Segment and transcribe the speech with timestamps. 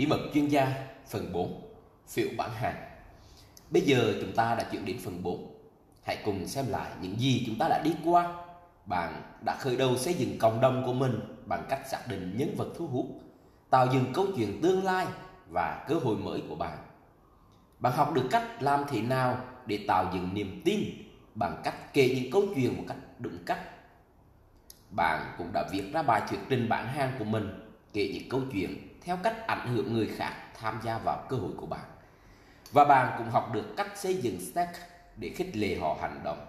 [0.00, 1.62] Bí mật chuyên gia, phần 4
[2.08, 2.76] Phiếu bán hàng.
[3.70, 5.54] Bây giờ chúng ta đã chuyển đến phần 4
[6.02, 8.34] Hãy cùng xem lại những gì chúng ta đã đi qua.
[8.86, 12.54] Bạn đã khởi đầu xây dựng cộng đồng của mình Bằng cách xác định nhân
[12.56, 13.06] vật thu hút,
[13.70, 15.06] Tạo dựng câu chuyện tương lai
[15.50, 16.78] và cơ hội mới của bạn.
[17.78, 20.80] Bạn học được cách làm thế nào để tạo dựng niềm tin
[21.34, 23.60] Bằng cách kể những câu chuyện một cách đúng cách.
[24.90, 28.40] Bạn cũng đã viết ra bài thuyết trình bản hàng của mình, Kể những câu
[28.52, 31.84] chuyện theo cách ảnh hưởng người khác tham gia vào cơ hội của bạn.
[32.72, 34.70] Và bạn cũng học được cách xây dựng stack
[35.16, 36.46] để khích lệ họ hành động.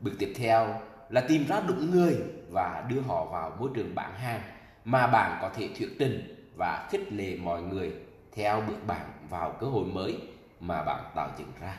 [0.00, 2.16] Bước tiếp theo là tìm ra đúng người
[2.50, 4.40] và đưa họ vào môi trường bán hàng
[4.84, 7.92] mà bạn có thể thuyết trình và khích lệ mọi người
[8.32, 10.18] theo bước bạn vào cơ hội mới
[10.60, 11.76] mà bạn tạo dựng ra.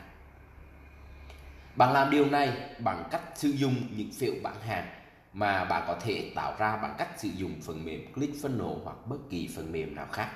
[1.76, 4.88] Bạn làm điều này bằng cách sử dụng những phiếu bán hàng
[5.32, 9.18] mà bạn có thể tạo ra bằng cách sử dụng phần mềm ClickFunnels hoặc bất
[9.30, 10.30] kỳ phần mềm nào khác.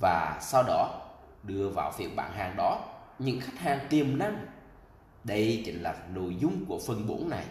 [0.00, 1.00] Và sau đó
[1.42, 2.84] đưa vào phiên bán hàng đó
[3.18, 4.46] những khách hàng tiềm năng.
[5.24, 7.44] Đây chính là nội dung của phần 4 này.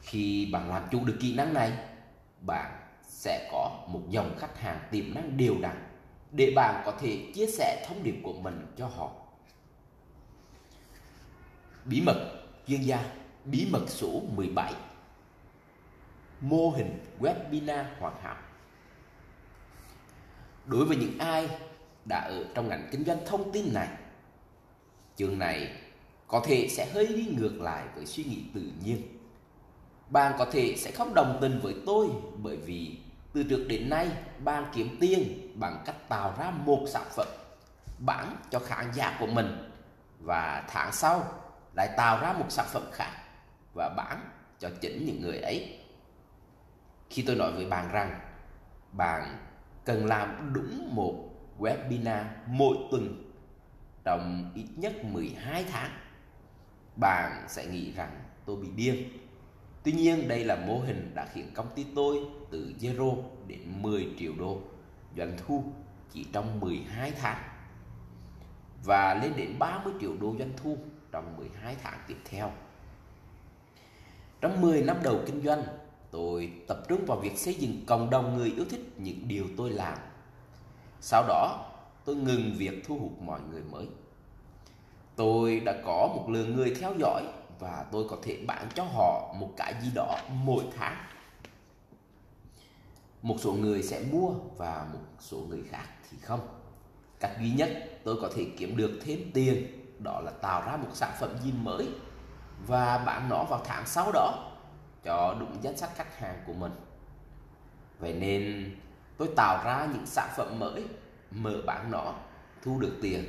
[0.00, 1.72] Khi bạn làm chủ được kỹ năng này,
[2.40, 5.88] bạn sẽ có một dòng khách hàng tiềm năng đều đặn
[6.30, 9.10] để bạn có thể chia sẻ thông điệp của mình cho họ.
[11.84, 13.04] Bí mật chuyên gia
[13.44, 14.74] Bí mật số 17
[16.40, 18.36] Mô hình webinar hoàn hảo.
[20.66, 21.48] Đối với những ai
[22.04, 23.88] đã ở trong ngành kinh doanh thông tin này
[25.16, 25.72] Chương này
[26.26, 29.18] có thể sẽ hơi đi ngược lại với suy nghĩ tự nhiên.
[30.08, 32.96] Bạn có thể sẽ không đồng tình với tôi Bởi vì
[33.32, 34.08] từ trước đến nay
[34.44, 37.28] bạn kiếm tiền bằng cách tạo ra một sản phẩm
[37.98, 39.70] bán cho khán giả của mình
[40.20, 41.24] Và tháng sau
[41.74, 43.21] lại tạo ra một sản phẩm khác
[43.74, 45.78] và bán cho chính những người ấy.
[47.10, 48.20] Khi tôi nói với bạn rằng
[48.92, 49.38] bạn
[49.84, 51.14] cần làm đúng một
[51.58, 53.32] webinar mỗi tuần
[54.04, 55.90] trong ít nhất 12 tháng,
[56.96, 59.08] bạn sẽ nghĩ rằng tôi bị điên.
[59.82, 62.18] Tuy nhiên đây là mô hình đã khiến công ty tôi
[62.50, 64.60] từ zero đến 10 triệu đô
[65.16, 65.64] doanh thu
[66.10, 67.42] chỉ trong 12 tháng
[68.84, 70.78] và lên đến 30 triệu đô doanh thu
[71.12, 72.52] trong 12 tháng tiếp theo.
[74.42, 75.62] Trong 10 năm đầu kinh doanh,
[76.10, 79.70] tôi tập trung vào việc xây dựng cộng đồng người yêu thích những điều tôi
[79.70, 79.98] làm.
[81.00, 81.70] Sau đó,
[82.04, 83.86] tôi ngừng việc thu hút mọi người mới.
[85.16, 87.22] Tôi đã có một lượng người theo dõi
[87.58, 90.96] và tôi có thể bán cho họ một cái gì đó mỗi tháng.
[93.22, 96.40] Một số người sẽ mua và một số người khác thì không.
[97.20, 97.70] Cách duy nhất
[98.04, 99.66] tôi có thể kiếm được thêm tiền
[99.98, 101.88] đó là tạo ra một sản phẩm gì mới
[102.66, 104.52] và bạn nó vào tháng sau đó
[105.04, 106.72] cho đúng danh sách khách hàng của mình.
[107.98, 108.74] Vậy nên
[109.16, 110.84] tôi tạo ra những sản phẩm mới,
[111.30, 112.14] mở bán nó,
[112.62, 113.24] thu được tiền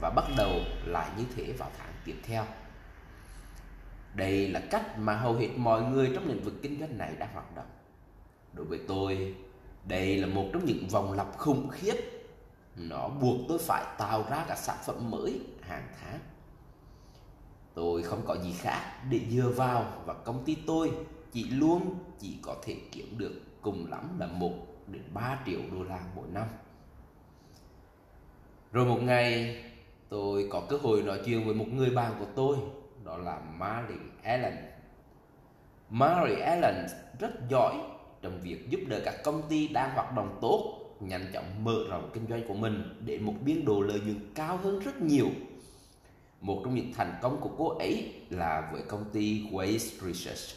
[0.00, 0.50] và bắt đầu
[0.84, 2.44] lại như thế vào tháng tiếp theo.
[4.14, 7.28] Đây là cách mà hầu hết mọi người trong lĩnh vực kinh doanh này đã
[7.32, 7.70] hoạt động.
[8.52, 9.34] Đối với tôi,
[9.84, 11.96] đây là một trong những vòng lặp khủng khiếp.
[12.76, 16.18] Nó buộc tôi phải tạo ra các sản phẩm mới hàng tháng
[17.76, 20.90] Tôi không có gì khác để dựa vào và công ty tôi
[21.32, 24.50] chỉ luôn chỉ có thể kiếm được cùng lắm là 1
[24.86, 26.46] đến 3 triệu đô la mỗi năm.
[28.72, 29.56] Rồi một ngày,
[30.08, 32.56] tôi có cơ hội nói chuyện với một người bạn của tôi,
[33.04, 34.54] đó là Mary Allen.
[35.90, 36.86] Mary Allen
[37.18, 37.74] rất giỏi
[38.22, 42.10] trong việc giúp đỡ các công ty đang hoạt động tốt, nhanh chóng mở rộng
[42.14, 45.28] kinh doanh của mình để một biên độ lợi nhuận cao hơn rất nhiều
[46.40, 50.56] một trong những thành công của cô ấy là với công ty Waste Research.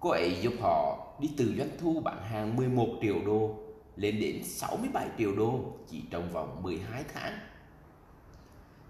[0.00, 3.54] Cô ấy giúp họ đi từ doanh thu bán hàng 11 triệu đô
[3.96, 5.60] lên đến 67 triệu đô
[5.90, 7.38] chỉ trong vòng 12 tháng.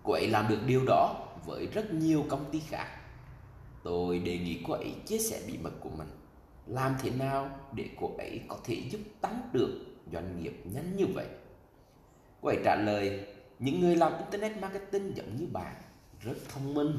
[0.03, 2.87] Cô ấy làm được điều đó với rất nhiều công ty khác.
[3.83, 6.09] Tôi đề nghị cô ấy chia sẻ bí mật của mình.
[6.67, 11.07] Làm thế nào để cô ấy có thể giúp tăng trưởng doanh nghiệp nhanh như
[11.15, 11.27] vậy?
[12.43, 13.27] Cô ấy trả lời
[13.65, 15.77] những người làm internet marketing giống như bạn,
[16.21, 16.99] rất thông minh,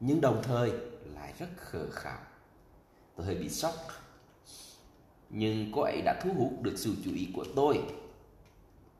[0.00, 0.72] nhưng đồng thời
[1.14, 2.20] lại rất khờ khạo.
[3.16, 3.74] Tôi hơi bị sốc,
[5.30, 7.80] nhưng cô ấy đã thu hút được sự chú ý của tôi.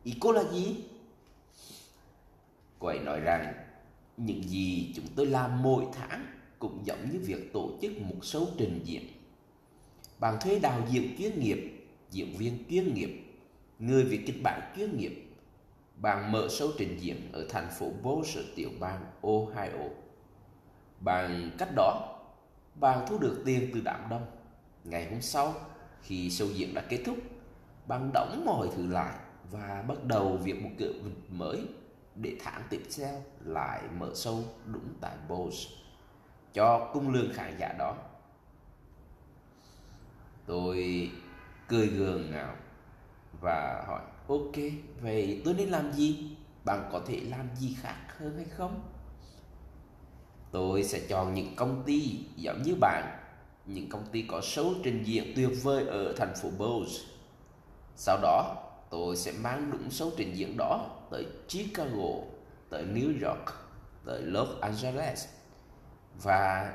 [0.04, 0.76] Ý cô là gì?
[2.78, 3.54] Cô ấy nói rằng,
[4.16, 6.26] những gì chúng tôi làm mỗi tháng
[6.58, 9.02] cũng giống như việc tổ chức một số trình diễn.
[10.18, 13.24] Bạn thuê đạo diễn chuyên nghiệp, diễn viên chuyên nghiệp,
[13.78, 15.23] người viết kịch bản chuyên nghiệp
[15.96, 19.88] bạn mở show trình diễn ở thành phố Boulder, tiểu bang Ohio.
[21.00, 22.18] Bằng cách đó,
[22.74, 24.26] bạn thu được tiền từ đám đông.
[24.84, 25.54] Ngày hôm sau,
[26.02, 27.16] khi show diễn đã kết thúc,
[27.86, 29.18] bạn đóng mọi thứ lại
[29.50, 30.92] và bắt đầu việc một cửa
[31.28, 31.66] mới
[32.14, 35.68] để tháng tiếp theo lại mở sâu đúng tại Bose
[36.52, 37.96] cho cung lương khán giả đó.
[40.46, 41.10] Tôi
[41.68, 42.54] cười gượng ngạo
[43.40, 44.54] và hỏi Ok,
[45.00, 46.36] vậy tôi nên làm gì?
[46.64, 48.82] Bạn có thể làm gì khác hơn hay không?
[50.50, 53.18] Tôi sẽ chọn những công ty giống như bạn
[53.66, 57.02] Những công ty có số trình diện tuyệt vời ở thành phố Bose
[57.96, 58.56] Sau đó
[58.90, 62.10] tôi sẽ mang đúng số trình diễn đó tới Chicago,
[62.70, 63.44] tới New York,
[64.04, 65.26] tới Los Angeles
[66.22, 66.72] Và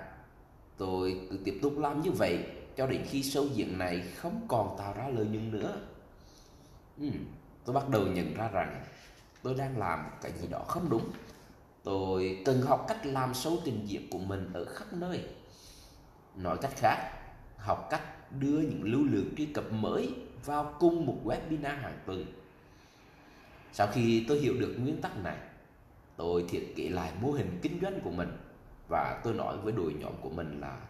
[0.78, 2.40] tôi cứ tiếp tục làm như vậy
[2.78, 5.82] cho đến khi show diễn này không còn tạo ra lợi nhuận nữa.
[7.06, 8.84] Uhm tôi bắt đầu nhận ra rằng
[9.44, 11.12] tôi đang làm cái gì đó không đúng.
[11.84, 15.24] Tôi cần học cách làm sâu trình diễn của mình ở khắp nơi.
[16.36, 17.12] Nói cách khác,
[17.58, 20.14] học cách đưa những lưu lượng truy cập mới
[20.46, 22.26] vào cùng một webinar hàng tuần.
[23.74, 25.38] Sau khi tôi hiểu được nguyên tắc này,
[26.18, 28.38] tôi thiết kế lại mô hình kinh doanh của mình
[28.90, 30.82] và tôi nói với đội nhóm của mình là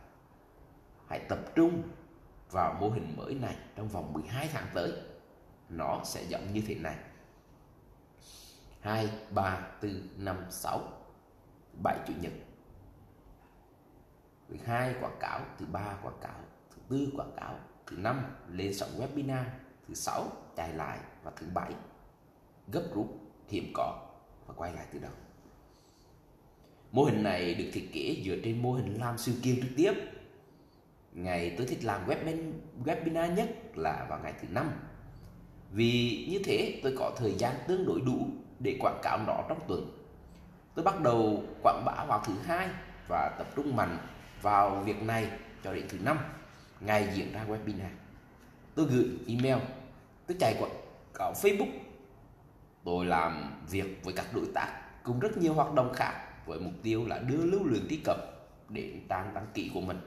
[1.08, 1.82] hãy tập trung
[2.52, 4.92] vào mô hình mới này trong vòng 12 tháng tới
[5.70, 6.96] nó sẽ giống như thế này.
[8.80, 10.82] 2, 3, 4, 5, 6
[11.84, 12.32] 7 chủ nhật.
[14.50, 15.42] Thứ 2 quảng cáo.
[15.60, 16.40] Thứ 3 quảng cáo.
[16.70, 17.60] Thứ 4 quảng cáo.
[17.88, 19.44] Thứ 5 lên sóng webinar.
[19.88, 21.00] Thứ 6 chạy lại.
[21.24, 21.74] Và thứ 7
[22.72, 23.08] gấp rút
[23.48, 24.10] hiểm có.
[24.48, 25.12] Và quay lại từ đầu.
[26.92, 29.94] Mô hình này được thiết kế dựa trên mô hình làm sự kiện trực tiếp.
[31.14, 32.08] Ngày tôi thích làm
[32.86, 34.72] webinar nhất là vào ngày thứ năm
[35.72, 38.28] vì như thế tôi có thời gian tương đối đủ
[38.60, 39.92] để quảng cáo nó trong tuần.
[40.76, 42.70] Tôi bắt đầu quảng bá vào thứ hai
[43.08, 43.98] và tập trung mạnh
[44.42, 45.28] vào việc này
[45.64, 46.18] cho đến thứ năm
[46.80, 47.90] ngày diễn ra webinar.
[48.76, 49.64] Tôi gửi email,
[50.28, 50.76] tôi chạy quảng
[51.14, 51.72] cáo Facebook.
[52.84, 56.74] Tôi làm việc với các đối tác cùng rất nhiều hoạt động khác với mục
[56.84, 58.18] tiêu là đưa lưu lượng truy cập
[58.70, 60.00] đến trang đăng ký của mình.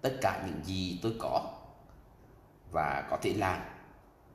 [0.00, 1.52] Tất cả những gì tôi có
[2.72, 3.60] và có thể làm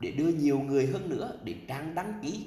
[0.02, 2.46] để đưa nhiều người hơn nữa đến trang đăng ký.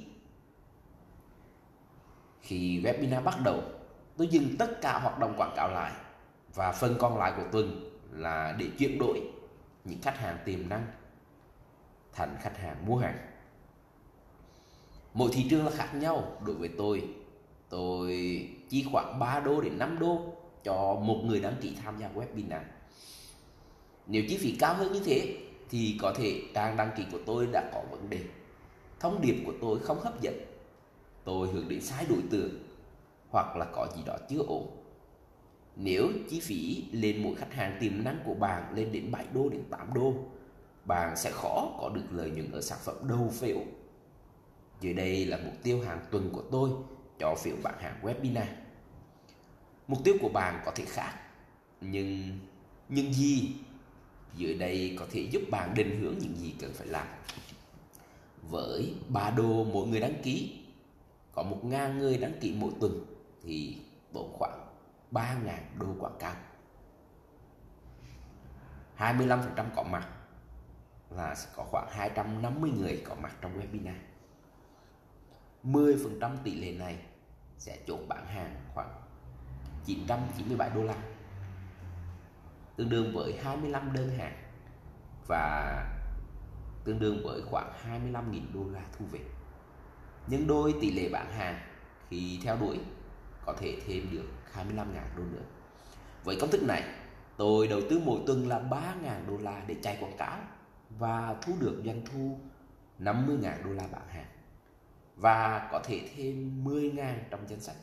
[2.42, 3.62] Khi webinar bắt đầu,
[4.18, 5.92] tôi dừng tất cả hoạt động quảng cáo lại
[6.54, 9.22] và phần còn lại của tuần là để chuyển đổi
[9.84, 10.86] những khách hàng tiềm năng
[12.14, 13.18] thành khách hàng mua hàng.
[15.14, 17.10] Mỗi thị trường là khác nhau đối với tôi.
[17.70, 18.10] Tôi
[18.70, 22.64] chi khoảng 3 đô đến 5 đô cho một người đăng ký tham gia webinar.
[24.08, 25.38] Nếu chi phí cao hơn như thế
[25.70, 28.20] thì có thể trang đăng ký của tôi đã có vấn đề.
[29.00, 30.34] Thông điệp của tôi không hấp dẫn.
[31.24, 32.64] Tôi hướng đến sai đối tượng
[33.30, 34.68] hoặc là có gì đó chưa ổn.
[35.76, 39.50] Nếu chi phí lên mỗi khách hàng tiềm năng của bạn lên đến 7 đô
[39.50, 40.14] đến 8 đô,
[40.86, 43.58] bạn sẽ khó có được lợi nhuận ở sản phẩm đầu phiếu.
[44.82, 46.70] Dưới đây là mục tiêu hàng tuần của tôi
[47.20, 48.46] cho phiếu bán hàng webinar.
[49.88, 51.14] Mục tiêu của bạn có thể khác,
[51.82, 52.40] nhưng
[52.90, 53.56] nhưng gì
[54.36, 57.08] dưới đây có thể giúp bạn định hướng những gì cần phải làm.
[58.50, 60.60] Với 3 đô mỗi người đăng ký,
[61.32, 63.06] có 1.000 người đăng ký mỗi tuần
[63.44, 63.78] thì
[64.14, 64.68] tốn khoảng
[65.12, 66.36] 3.000 đô quảng cáo.
[68.98, 70.08] 25% có mặt
[71.10, 73.96] là sẽ có khoảng 250 người có mặt trong webinar.
[75.64, 76.98] 10% tỷ lệ này
[77.58, 79.02] sẽ chốt bán hàng khoảng
[79.86, 80.96] 997 đô la
[82.76, 84.36] tương đương với 25 đơn hàng
[85.28, 85.86] và
[86.84, 89.20] tương đương với khoảng 25.000 đô la thu về.
[90.28, 91.60] Nhân đôi tỷ lệ bán hàng
[92.10, 92.80] khi theo đuổi
[93.46, 94.86] có thể thêm được 25.000
[95.18, 95.46] đô nữa.
[96.24, 96.84] Với công thức này,
[97.38, 100.38] tôi đầu tư mỗi tuần là 3.000 đô la để chạy quảng cáo
[100.90, 102.40] và thu được doanh thu
[103.00, 104.28] 50.000 đô la bán hàng
[105.16, 107.76] và có thể thêm 10.000 trong danh sách.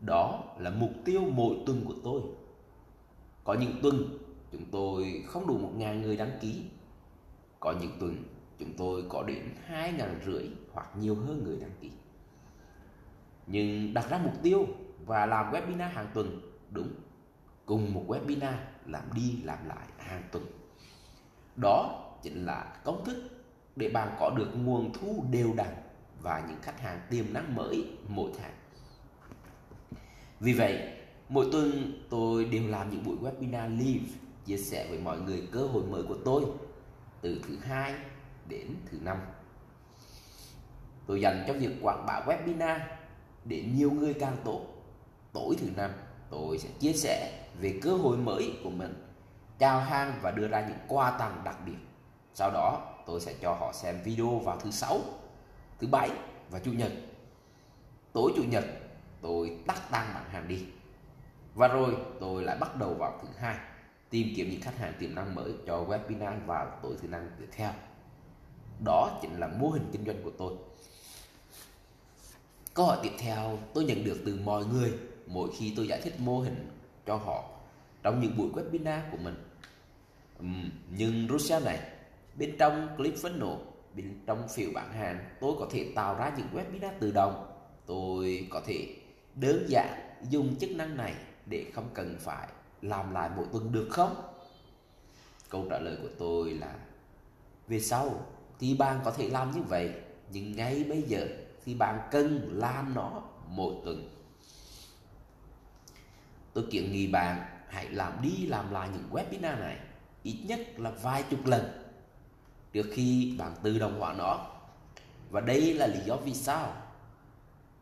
[0.00, 2.22] Đó là mục tiêu mỗi tuần của tôi
[3.46, 4.18] có những tuần
[4.52, 6.62] chúng tôi không đủ một ngàn người đăng ký.
[7.60, 8.24] Có những tuần
[8.58, 11.90] chúng tôi có đến hai ngàn rưỡi hoặc nhiều hơn người đăng ký.
[13.46, 14.66] Nhưng đặt ra mục tiêu
[15.06, 16.88] và làm webinar hàng tuần đúng
[17.66, 18.54] cùng một webinar
[18.86, 20.44] làm đi làm lại hàng tuần.
[21.56, 23.16] Đó chính là công thức
[23.76, 25.74] để bạn có được nguồn thu đều đặn
[26.22, 28.54] và những khách hàng tiềm năng mới mỗi tháng.
[30.40, 30.95] Vì vậy,
[31.28, 34.06] Mỗi tuần tôi đều làm những buổi webinar live
[34.44, 36.44] chia sẻ với mọi người cơ hội mới của tôi
[37.20, 37.94] từ thứ hai
[38.48, 39.16] đến thứ năm.
[41.06, 42.78] Tôi dành cho việc quảng bá webinar
[43.44, 44.60] để nhiều người càng tốt.
[45.32, 45.90] Tối thứ năm
[46.30, 48.94] tôi sẽ chia sẻ về cơ hội mới của mình,
[49.58, 51.76] chào hàng và đưa ra những quà tặng đặc biệt.
[52.34, 55.00] Sau đó tôi sẽ cho họ xem video vào thứ sáu,
[55.78, 56.10] thứ bảy
[56.50, 56.92] và chủ nhật.
[58.12, 58.64] Tối chủ nhật
[59.22, 60.64] tôi tắt tăng bản hàng đi.
[61.56, 63.56] Và rồi tôi lại bắt đầu vào thứ hai
[64.10, 67.46] tìm kiếm những khách hàng tiềm năng mới cho webinar vào tối thứ năm tiếp
[67.52, 67.72] theo.
[68.84, 70.54] Đó chính là mô hình kinh doanh của tôi.
[72.74, 74.92] Câu hỏi tiếp theo tôi nhận được từ mọi người
[75.26, 76.70] mỗi khi tôi giải thích mô hình
[77.06, 77.50] cho họ
[78.02, 79.34] trong những buổi webinar của mình.
[80.40, 81.78] Uhm, nhưng Russia này,
[82.38, 83.58] bên trong clip funnel,
[83.94, 87.46] bên trong phiếu bán hàng, tôi có thể tạo ra những webinar tự động.
[87.86, 88.96] Tôi có thể
[89.34, 91.14] đơn giản dùng chức năng này
[91.46, 92.48] để không cần phải
[92.82, 94.14] làm lại mỗi tuần được không?
[95.48, 96.74] Câu trả lời của tôi là,
[97.68, 98.26] về sau
[98.58, 99.92] thì bạn có thể làm như vậy,
[100.30, 101.26] nhưng ngay bây giờ
[101.64, 104.10] thì bạn cần làm nó mỗi tuần.
[106.52, 109.78] Tôi kiến nghị bạn hãy làm đi làm lại những webinar này,
[110.22, 111.62] ít nhất là vài chục lần,
[112.72, 114.46] trước khi bạn tự động hóa nó.
[115.30, 116.72] Và đây là lý do vì sao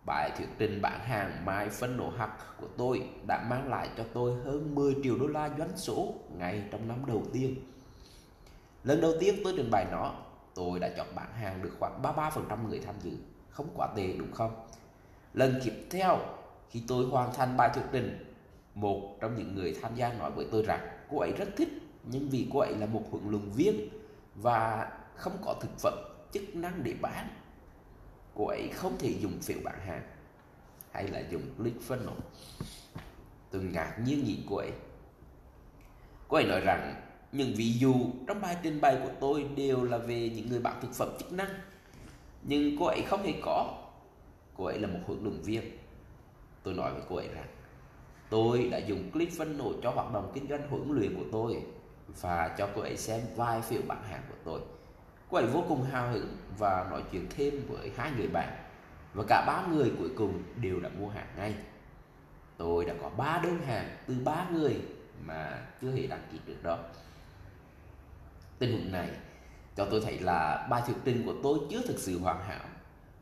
[0.06, 4.34] Bài thuyết trình bán hàng My Funnel Hack của tôi đã mang lại cho tôi
[4.44, 7.54] hơn 10 triệu đô la doanh số ngay trong năm đầu tiên.
[8.84, 10.14] Lần đầu tiên tôi trình bày nó,
[10.54, 13.12] tôi đã chọn bán hàng được khoảng 33% người tham dự.
[13.50, 14.66] Không quá tệ đúng không?
[15.34, 16.18] Lần tiếp theo,
[16.70, 18.34] khi tôi hoàn thành bài thuyết trình,
[18.74, 20.80] một trong những người tham gia nói với tôi rằng
[21.10, 21.68] cô ấy rất thích
[22.04, 23.88] nhưng vì cô ấy là một huấn luyện viên
[24.34, 25.94] và không có thực phẩm
[26.32, 27.28] chức năng để bán
[28.34, 30.02] cô ấy không thể dùng phiếu bán hàng,
[30.92, 32.20] hay là dùng click funnel
[33.54, 34.70] tôi ngạc nhiên nhìn cô ấy.
[36.28, 36.94] Cô ấy nói rằng
[37.32, 37.94] những ví dụ
[38.26, 41.32] trong bài trình bày của tôi đều là về những người bán thực phẩm chức
[41.32, 41.54] năng,
[42.42, 43.78] nhưng cô ấy không hề có.
[44.56, 45.78] Cô ấy là một huấn luyện viên.
[46.62, 47.48] Tôi nói với cô ấy rằng,
[48.30, 51.62] tôi đã dùng click funnel cho hoạt động kinh doanh huấn luyện của tôi
[52.20, 54.60] và cho cô ấy xem vài phiếu bán hàng của tôi.
[55.30, 58.48] Cô ấy vô cùng hào hứng và nói chuyện thêm với hai người bạn
[59.14, 61.54] và cả ba người cuối cùng đều đã mua hàng ngay.
[62.56, 64.76] Tôi đã có ba đơn hàng từ ba người
[65.24, 66.78] mà chưa hề đăng ký trước đó.
[68.58, 69.10] Tình huống này
[69.76, 72.64] cho tôi thấy là bài thuyết trình của tôi chưa thực sự hoàn hảo.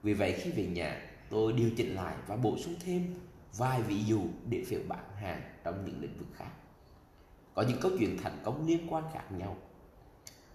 [0.02, 3.14] Vì vậy khi về nhà, tôi điều chỉnh lại và bổ sung thêm
[3.56, 6.50] vài ví dụ để phiếu bán hàng trong những lĩnh vực khác.
[7.54, 9.56] Có những câu chuyện thành công liên quan khác nhau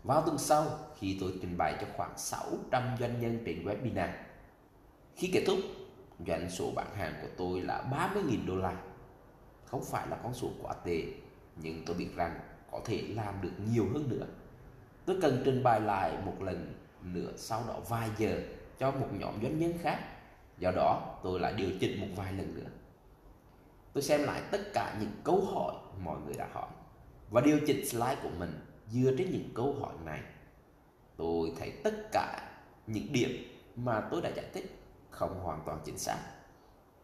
[0.03, 0.65] vào tuần sau,
[0.99, 4.09] khi tôi trình bày cho khoảng 600 doanh nhân trên webinar.
[5.15, 5.57] Khi kết thúc,
[6.27, 8.75] doanh số bán hàng của tôi là 30.000 đô la.
[9.65, 11.03] Không phải là con số quá tệ,
[11.55, 12.39] nhưng tôi biết rằng
[12.71, 14.25] có thể làm được nhiều hơn nữa.
[15.05, 18.41] Tôi cần trình bày lại một lần nữa sau đó vài giờ
[18.79, 19.99] cho một nhóm doanh nhân khác.
[20.57, 22.69] Do đó, tôi lại điều chỉnh một vài lần nữa.
[23.93, 25.73] Tôi xem lại tất cả những câu hỏi
[26.03, 26.67] mọi người đã hỏi
[27.29, 28.59] và điều chỉnh slide của mình
[28.91, 30.21] dựa trên những câu hỏi này.
[31.17, 32.51] Tôi thấy tất cả
[32.87, 33.29] những điểm
[33.75, 34.79] mà tôi đã giải thích
[35.09, 36.17] không hoàn toàn chính xác,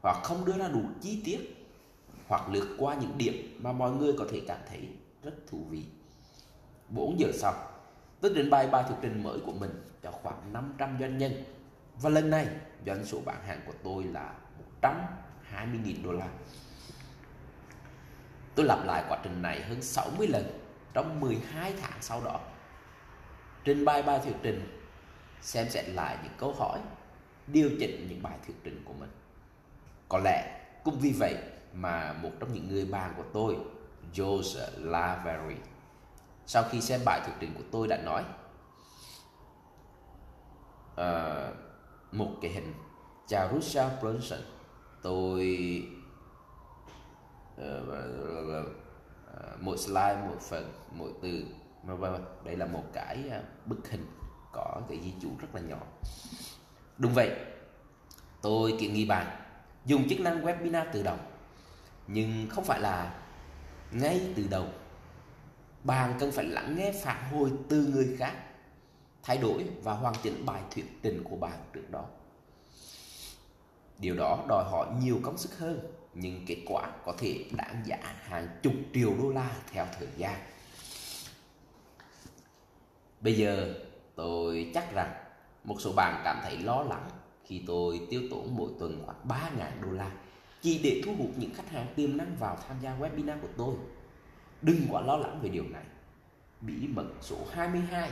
[0.02, 1.40] hoặc không đưa ra đủ chi tiết,
[2.28, 4.90] hoặc lướt qua những điểm mà mọi người có thể cảm thấy
[5.24, 5.86] rất thú vị.
[6.90, 7.54] 4 giờ sau,
[8.22, 9.72] tôi trình bày bài thuyết trình mới của mình
[10.04, 11.44] cho khoảng 500 doanh nhân.
[12.02, 12.48] Và lần này,
[12.86, 14.34] doanh số bán hàng của tôi là
[14.82, 16.28] 120.000 đô la.
[18.56, 20.63] Tôi lặp lại quá trình này hơn 60 lần
[20.94, 22.40] trong 12 tháng sau đó.
[23.64, 24.80] Trình bày bài thuyết trình
[25.42, 26.80] xem xét lại những câu hỏi
[27.48, 29.10] điều chỉnh những bài thuyết trình của mình.
[30.10, 31.38] Có lẽ cũng vì vậy
[31.74, 33.58] mà một trong những người bạn của tôi
[34.14, 35.56] Jose Lavery
[36.46, 38.24] sau khi xem bài thuyết trình của tôi đã nói
[40.94, 41.56] uh,
[42.12, 42.74] một cái hình
[43.28, 44.40] chào Russell Brunson
[45.02, 45.58] tôi
[47.62, 48.83] uh,
[49.60, 51.46] mỗi slide một phần, mỗi từ.
[51.84, 54.06] Vân đây là một cái à, bức hình
[54.52, 55.80] có cái di chú rất là nhỏ.
[56.98, 57.32] Đúng vậy.
[58.42, 59.28] Tôi kiện nghị bạn
[59.86, 61.20] dùng chức năng webinar tự động.
[62.08, 63.22] Nhưng không phải là
[63.92, 64.66] ngay từ đầu.
[65.84, 68.34] Bạn cần phải lắng nghe phản hồi từ người khác,
[69.24, 72.06] thay đổi và hoàn chỉnh bài thuyết trình của bạn trước đó.
[74.00, 75.80] Điều đó đòi hỏi nhiều công sức hơn
[76.14, 80.40] nhưng kết quả có thể đáng giá hàng chục triệu đô la theo thời gian.
[83.22, 83.74] Bây giờ
[84.16, 85.14] tôi chắc rằng
[85.64, 87.10] một số bạn cảm thấy lo lắng
[87.46, 90.12] khi tôi tiêu tốn mỗi tuần khoảng 3.000 đô la
[90.62, 93.76] chỉ để thu hút những khách hàng tiềm năng vào tham gia webinar của tôi.
[94.62, 95.84] Đừng quá lo lắng về điều này.
[96.62, 98.10] Bí mật số 22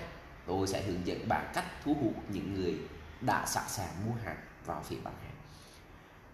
[0.48, 2.76] tôi sẽ hướng dẫn bạn cách thu hút những người
[3.22, 5.31] đã sẵn sàng mua hàng vào phía bán hàng.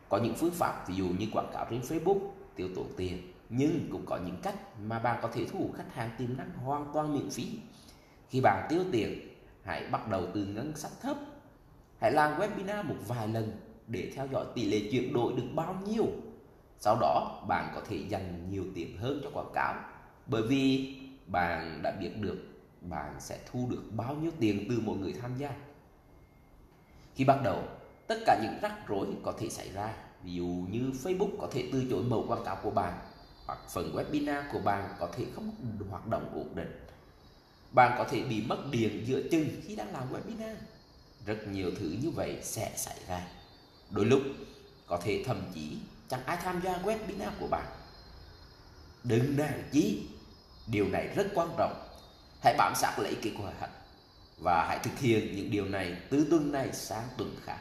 [0.09, 2.19] Có những phương pháp ví dụ như quảng cáo trên Facebook
[2.55, 5.93] tiêu tốn tiền nhưng cũng có những cách mà bạn có thể thu hút khách
[5.93, 7.59] hàng tiềm năng hoàn toàn miễn phí
[8.29, 11.17] Khi bạn tiêu tiền, hãy bắt đầu từ ngân sách thấp.
[11.99, 13.51] Hãy làm webinar một vài lần
[13.87, 16.05] để theo dõi tỷ lệ chuyển đổi được bao nhiêu.
[16.79, 19.75] Sau đó bạn có thể dành nhiều tiền hơn cho quảng cáo
[20.27, 20.95] bởi vì
[21.27, 22.37] bạn đã biết được
[22.81, 25.51] bạn sẽ thu được bao nhiêu tiền từ mỗi người tham gia.
[27.15, 27.63] Khi bắt đầu,
[28.07, 29.93] tất cả những rắc rối có thể xảy ra.
[30.23, 32.99] Ví dụ như Facebook có thể từ chối mẫu quảng cáo của bạn
[33.45, 35.51] hoặc phần webinar của bạn có thể không
[35.89, 36.87] hoạt động ổn định.
[37.71, 40.55] Bạn có thể bị mất điện giữa chừng khi đang làm webinar.
[41.25, 43.27] Rất nhiều thứ như vậy sẽ xảy ra.
[43.89, 44.21] Đôi lúc
[44.87, 47.65] có thể thậm chí chẳng ai tham gia webinar của bạn.
[49.03, 50.07] Đừng nản chí,
[50.67, 51.83] điều này rất quan trọng.
[52.43, 53.51] Hãy bám sát lấy kết quả
[54.37, 57.57] và hãy thực hiện những điều này từ tuần này sang tuần khác.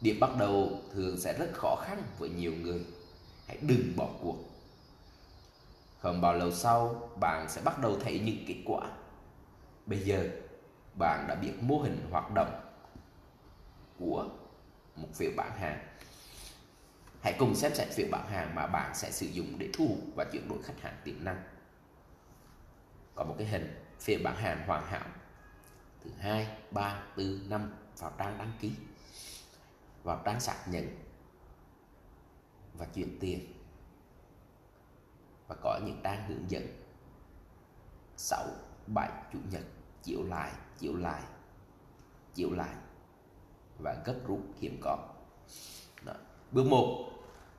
[0.00, 2.86] Điểm bắt đầu thường sẽ rất khó khăn với nhiều người.
[3.46, 4.36] Hãy đừng bỏ cuộc.
[5.98, 8.90] Không bao lâu sau, bạn sẽ bắt đầu thấy những kết quả.
[9.86, 10.28] Bây giờ,
[10.98, 12.60] bạn đã biết mô hình hoạt động
[13.98, 14.28] của
[14.96, 15.88] một phiếu bán hàng.
[17.20, 19.98] Hãy cùng xem xét phiếu bán hàng mà bạn sẽ sử dụng để thu hút
[20.16, 21.42] và chuyển đổi khách hàng tiềm năng.
[23.14, 25.06] Có một cái hình phiếu bán hàng hoàn hảo.
[26.04, 28.72] Thứ hai, ba, tư, năm vào trang đăng ký
[30.02, 30.96] vào trang xác nhận
[32.74, 33.52] và chuyển tiền
[35.48, 36.82] và có những trang hướng dẫn
[38.16, 38.46] 6,
[38.86, 39.62] 7, Chủ nhật
[40.02, 41.22] chiếu lại, chiếu lại,
[42.34, 42.74] chiếu lại
[43.78, 44.98] và gấp rút hiểm có.
[46.04, 46.12] Đó.
[46.52, 47.10] Bước 1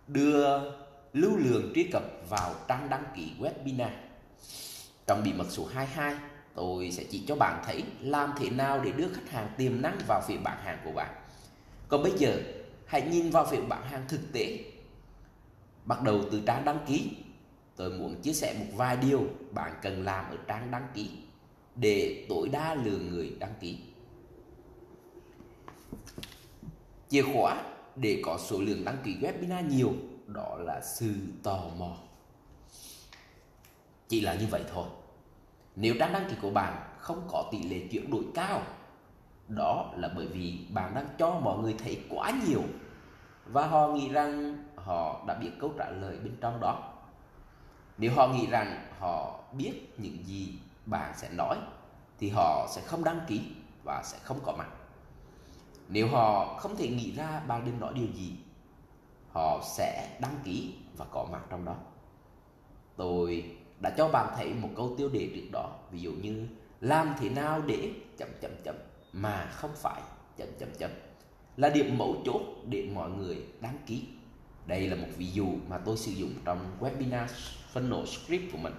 [0.08, 0.72] đưa
[1.14, 3.92] lưu lượng truy cập vào trang đăng ký webinar.
[5.08, 6.16] Trong bí mật số 22,
[6.56, 10.00] tôi sẽ chỉ cho bạn thấy làm thế nào để đưa khách hàng tiềm năng
[10.08, 11.19] vào phía bán hàng của bạn.
[11.90, 12.42] Còn bây giờ,
[12.86, 14.60] hãy nhìn vào việc bán hàng thực tế.
[15.86, 17.12] Bắt đầu từ trang đăng ký.
[17.76, 21.10] Tôi muốn chia sẻ một vài điều bạn cần làm ở trang đăng ký
[21.76, 23.78] để tối đa lượng người đăng ký.
[27.10, 27.64] Chìa khóa
[27.96, 29.94] để có số lượng đăng ký webinar nhiều
[30.28, 31.98] đó là sự tò mò.
[34.08, 34.88] Chỉ là như vậy thôi.
[35.76, 38.64] Nếu trang đăng ký của bạn không có tỷ lệ chuyển đổi cao
[39.50, 42.62] đó là bởi vì bạn đang cho mọi người thấy quá nhiều.
[43.46, 46.94] Và họ nghĩ rằng họ đã biết câu trả lời bên trong đó.
[47.98, 50.54] Nếu họ nghĩ rằng họ biết những gì
[50.86, 51.58] bạn sẽ nói,
[52.20, 53.42] thì họ sẽ không đăng ký
[53.84, 54.68] và sẽ không có mặt.
[55.88, 58.34] Nếu họ không thể nghĩ ra bạn định nói điều gì,
[59.32, 61.76] họ sẽ đăng ký và có mặt trong đó.
[62.96, 66.48] Tôi đã cho bạn thấy một câu tiêu đề trước đó, ví dụ như,
[66.82, 68.76] làm thế nào để chậm chậm chậm
[69.14, 70.02] mà không phải
[70.38, 70.92] chấm chấm chấm
[71.58, 74.08] là điểm mấu chốt để mọi người đăng ký.
[74.66, 77.28] Đây là một ví dụ mà tôi sử dụng trong webinar
[77.72, 78.74] phân nổ script của mình.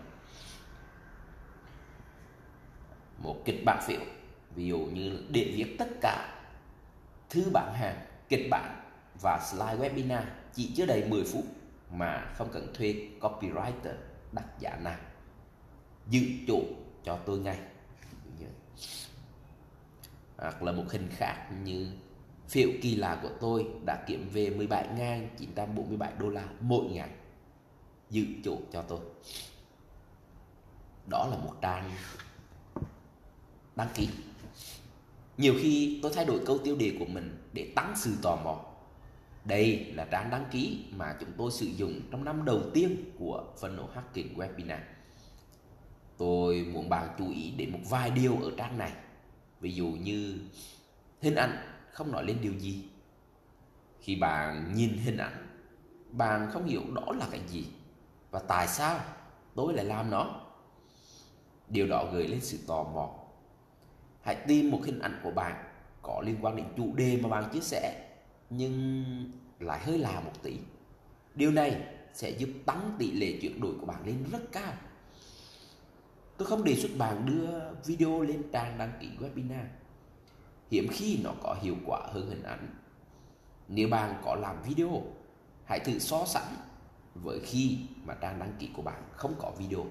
[3.18, 4.00] Một kịch bản phiếu,
[4.54, 6.42] ví dụ như để viết tất cả
[7.30, 8.82] thư bản hàng, kịch bản
[9.22, 11.44] và slide webinar chỉ chưa đầy 10 phút
[11.90, 13.94] mà không cần thuê copywriter
[14.32, 14.98] đặt giả nào.
[16.08, 16.60] giữ chỗ
[17.04, 17.58] cho tôi ngay
[20.40, 21.86] hoặc là một hình khác như
[22.48, 27.10] phiếu kỳ lạ của tôi đã kiếm về 17.947 đô la mỗi ngày
[28.10, 29.00] dự chỗ cho tôi.
[31.10, 31.90] Đó là một trang
[33.76, 34.08] đăng ký.
[35.36, 38.64] Nhiều khi tôi thay đổi câu tiêu đề của mình để tăng sự tò mò.
[39.44, 43.44] Đây là trang đăng ký mà chúng tôi sử dụng trong năm đầu tiên của
[43.60, 44.80] phần nổ Hacking Webinar.
[46.18, 48.92] Tôi muốn bạn chú ý đến một vài điều ở trang này
[49.60, 50.38] ví dụ như
[51.20, 51.56] hình ảnh
[51.92, 52.84] không nói lên điều gì.
[54.00, 55.46] Khi bạn nhìn hình ảnh,
[56.10, 57.66] bạn không hiểu đó là cái gì
[58.30, 59.00] và tại sao
[59.54, 60.40] tôi lại làm nó.
[61.68, 63.10] Điều đó gợi lên sự tò mò.
[64.22, 65.64] Hãy tìm một hình ảnh của bạn
[66.02, 68.10] có liên quan đến chủ đề mà bạn chia sẻ,
[68.50, 69.04] nhưng
[69.58, 70.58] lại hơi là một tỷ
[71.34, 74.72] điều này sẽ giúp tăng tỷ lệ chuyển đổi của bạn lên rất cao.
[76.40, 77.48] Tôi không đề xuất bạn đưa
[77.84, 79.64] video lên trang đăng ký webinar.
[80.70, 82.68] Hiếm khi nó có hiệu quả hơn hình ảnh.
[83.68, 85.02] Nếu bạn có làm video,
[85.64, 86.54] hãy thử so sánh
[87.14, 89.86] với khi mà trang đăng ký của bạn không có video.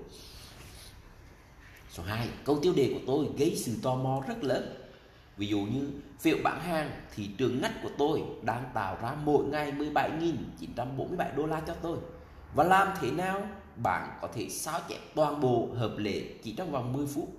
[1.89, 4.89] Số 2, câu tiêu đề của tôi gây sự tò mò rất lớn.
[5.37, 9.45] Ví dụ như phiếu bán hàng thị trường ngách của tôi đang tạo ra mỗi
[9.45, 11.97] ngày 17.947 đô la cho tôi.
[12.55, 13.41] Và làm thế nào
[13.83, 17.29] bạn có thể sao chép toàn bộ hợp lệ chỉ trong vòng 10 phút.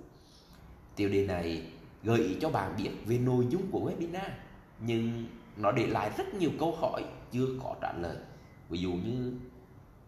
[0.95, 1.63] Tiêu đề này
[2.03, 4.29] gợi ý cho bạn biết về nội dung của webinar,
[4.79, 5.25] nhưng
[5.57, 8.17] nó để lại rất nhiều câu hỏi chưa có trả lời.
[8.69, 9.33] Ví dụ như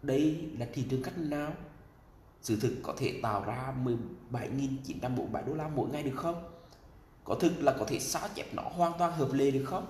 [0.02, 1.54] đây là thị trường cách nào?
[2.44, 3.74] sự thực có thể tạo ra
[4.32, 6.44] 17.947 đô la mỗi ngày được không?
[7.24, 9.86] Có thực là có thể sao chép nó hoàn toàn hợp lệ được không?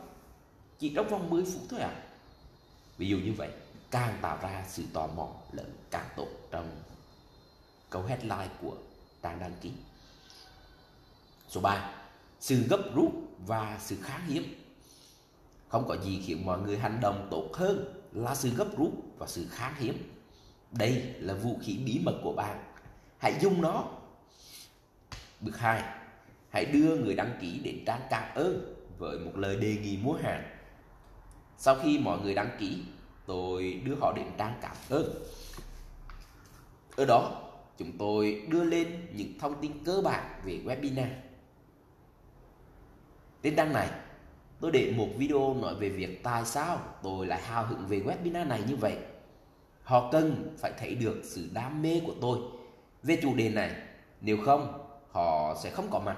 [0.79, 2.03] Chỉ trong vòng 10 phút thôi à?
[2.97, 3.49] Ví dụ như vậy,
[3.93, 6.81] càng tạo ra sự tò mò lẫn càng tốt trong
[7.89, 8.75] câu headline của
[9.23, 9.71] trang đăng ký.
[11.49, 11.93] Số 3.
[12.39, 13.11] Sự gấp rút
[13.45, 14.43] và sự khan hiếm.
[15.67, 19.27] Không có gì khiến mọi người hành động tốt hơn là sự gấp rút và
[19.27, 20.13] sự khan hiếm.
[20.71, 22.63] Đây là vũ khí bí mật của bạn.
[23.17, 23.87] Hãy dùng nó.
[25.41, 25.83] Bước 2.
[26.49, 30.13] Hãy đưa người đăng ký đến trang cảm ơn với một lời đề nghị mua
[30.13, 30.43] hàng.
[31.57, 32.83] Sau khi mọi người đăng ký,
[33.25, 35.23] tôi đưa họ đến trang cảm ơn.
[36.95, 37.41] Ở đó,
[37.77, 41.09] chúng tôi đưa lên những thông tin cơ bản về webinar.
[43.43, 43.89] Trên trang này,
[44.59, 48.47] tôi để một video nói về việc tại sao tôi lại hào hứng về webinar
[48.47, 48.97] này như vậy.
[49.83, 52.39] Họ cần phải thấy được sự đam mê của tôi
[53.03, 53.71] về chủ đề này,
[54.21, 56.17] nếu không họ sẽ không có mặt.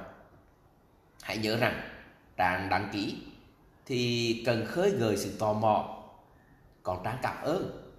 [1.22, 1.82] Hãy nhớ rằng
[2.38, 3.18] trang đăng ký
[3.86, 5.95] thì cần khơi gợi sự tò mò,
[6.86, 7.92] còn trang cảm ơn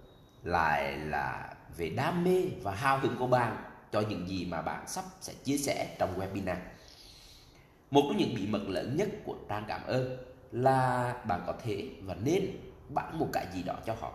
[0.43, 4.87] lại là về đam mê và hào hứng của bạn cho những gì mà bạn
[4.87, 6.57] sắp sẽ chia sẻ trong webinar.
[7.91, 10.17] Một trong những bí mật lớn nhất của trang cảm ơn
[10.51, 12.51] là bạn có thể và nên
[12.89, 14.11] bán một cái gì đó cho họ.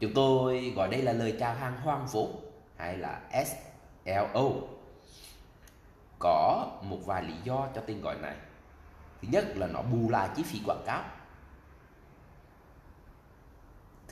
[0.00, 4.50] Chúng tôi gọi đây là lời chào hàng hoang vốn hay là SLO.
[6.18, 8.36] Có một vài lý do cho tên gọi này.
[9.22, 11.04] Thứ nhất là nó bù lại chi phí quảng cáo.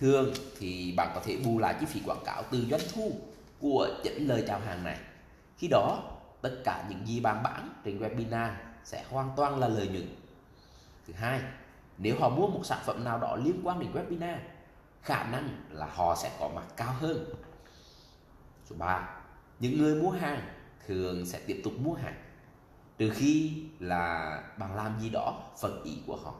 [0.03, 3.13] Thường thì bạn có thể bù lại chi phí quảng cáo từ doanh thu
[3.61, 4.99] của những lời chào hàng này.
[5.57, 6.03] Khi đó,
[6.41, 8.51] tất cả những gì bạn bán trên webinar
[8.85, 10.17] sẽ hoàn toàn là lợi nhuận.
[11.07, 11.41] Thứ hai,
[11.99, 14.37] nếu họ mua một sản phẩm nào đó liên quan đến webinar,
[15.03, 17.25] khả năng là họ sẽ có mặt cao hơn.
[18.71, 19.09] Số 3,
[19.61, 20.41] những người mua hàng
[20.87, 22.15] thường sẽ tiếp tục mua hàng
[22.99, 26.35] trừ khi là bạn làm gì đó phần ý của họ.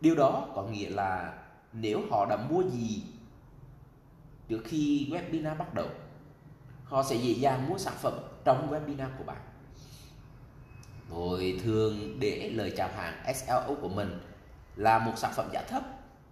[0.00, 1.38] Điều đó có nghĩa là
[1.74, 3.02] nếu họ đã mua gì
[4.48, 5.88] trước khi webinar bắt đầu,
[6.84, 8.12] họ sẽ dễ dàng mua sản phẩm
[8.44, 9.40] trong webinar của bạn.
[11.10, 14.20] Tôi thường để lời chào hàng SLO của mình
[14.76, 15.82] là một sản phẩm giá thấp,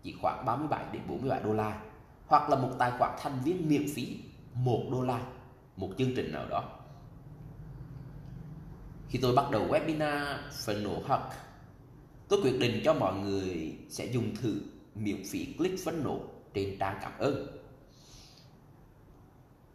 [0.03, 1.81] chỉ khoảng 37 đến 47 đô la,
[2.27, 4.19] hoặc là một tài khoản thành viên miễn phí
[4.55, 5.21] 1 đô la,
[5.77, 6.65] một chương trình nào đó.
[9.09, 11.25] Khi tôi bắt đầu webinar phần nổ Hack
[12.29, 14.61] tôi quyết định cho mọi người sẽ dùng thử
[14.95, 16.21] miễn phí click Funnel
[16.55, 17.59] trên trang cảm ơn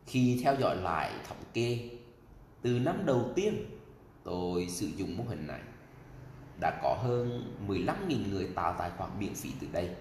[0.05, 1.89] khi theo dõi lại thống kê
[2.61, 3.65] từ năm đầu tiên
[4.23, 5.61] tôi sử dụng mô hình này
[6.61, 9.95] đã có hơn 15.000 người tạo tài khoản miễn phí từ đây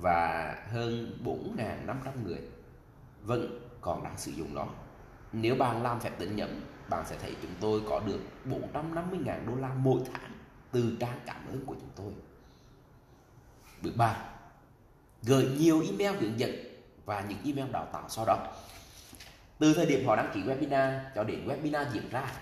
[0.00, 2.40] và hơn 4.500 người
[3.22, 4.66] vẫn còn đang sử dụng nó.
[5.32, 6.50] Nếu bạn làm phép tính nhẩm,
[6.90, 10.32] bạn sẽ thấy chúng tôi có được 450.000 đô la mỗi tháng
[10.72, 12.12] từ trang cảm ơn của chúng tôi.
[13.82, 14.16] Bước 3.
[15.22, 16.50] Gửi nhiều email hướng dẫn
[17.04, 18.46] và những email đào tạo sau đó.
[19.58, 22.32] Từ thời điểm họ đăng ký webinar cho đến webinar diễn ra,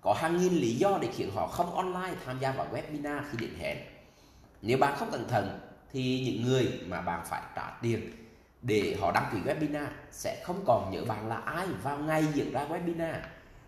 [0.00, 3.38] có hàng nghìn lý do để khiến họ không online tham gia vào webinar khi
[3.40, 3.78] đến hẹn.
[4.62, 5.60] Nếu bạn không cẩn thận
[5.92, 8.12] thì những người mà bạn phải trả tiền
[8.62, 12.52] để họ đăng ký webinar sẽ không còn nhớ bạn là ai vào ngày diễn
[12.52, 13.20] ra webinar.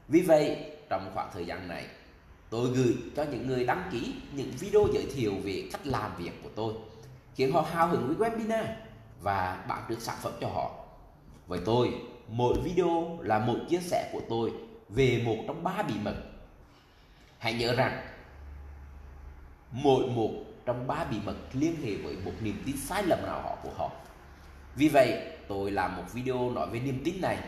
[0.09, 0.57] Vì vậy,
[0.89, 1.87] trong khoảng thời gian này,
[2.51, 6.33] tôi gửi cho những người đăng ký những video giới thiệu về cách làm việc
[6.43, 6.75] của tôi,
[7.35, 8.65] khiến họ hào hứng với webinar
[9.21, 10.71] và bán được sản phẩm cho họ.
[11.47, 11.95] Với tôi,
[12.29, 14.53] mỗi video là một chia sẻ của tôi
[14.89, 16.15] về một trong ba bí mật.
[17.39, 18.07] Hãy nhớ rằng
[19.73, 20.31] mỗi một
[20.67, 23.71] trong ba bí mật liên hệ với một niềm tin sai lầm nào họ của
[23.77, 23.91] họ.
[24.77, 27.39] Vì vậy, tôi làm một video nói về niềm tin này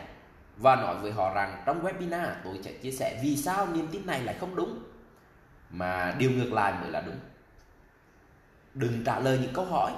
[0.57, 4.05] và nói với họ rằng trong webinar tôi sẽ chia sẻ vì sao niềm tin
[4.05, 4.83] này lại không đúng
[5.69, 7.19] mà điều ngược lại mới là đúng.
[8.73, 9.91] Đừng trả lời những câu hỏi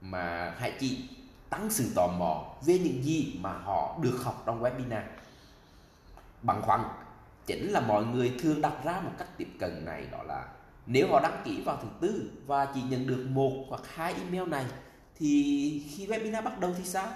[0.00, 1.08] mà hãy chỉ
[1.50, 5.02] tăng sự tò mò về những gì mà họ được học trong webinar.
[6.42, 6.80] Bằng khoăn
[7.46, 10.48] chính là mọi người thường đặt ra một cách tiếp cận này, đó là
[10.86, 14.48] nếu họ đăng ký vào thứ tư và chỉ nhận được một hoặc hai email
[14.48, 14.66] này,
[15.16, 17.08] thì khi webinar bắt đầu thì sao?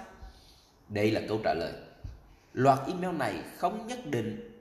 [0.89, 1.73] Đây là câu trả lời.
[2.53, 4.59] Loạt email này không nhất định